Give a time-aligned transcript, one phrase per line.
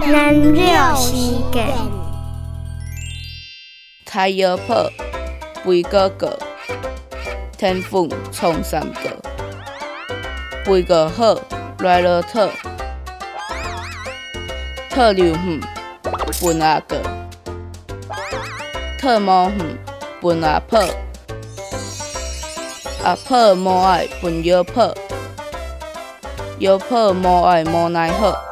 [0.00, 1.12] 咱绕时
[1.52, 1.68] 间，
[4.06, 4.90] 太阳破，
[5.62, 6.38] 肥哥哥，
[7.58, 9.20] 天风冲三个，
[10.64, 11.36] 肥哥好，
[11.80, 12.50] 来了特，
[14.88, 15.60] 特流远，
[16.32, 16.96] 分阿哥，
[18.98, 19.78] 特毛远，
[20.22, 20.80] 分阿破，
[23.04, 24.94] 阿破毛爱分腰破，
[26.60, 28.51] 腰破毛爱毛奈好。